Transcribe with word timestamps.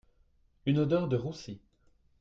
Une 0.65 0.79
odeur 0.79 1.07
de 1.07 1.15
roussi 1.15 1.61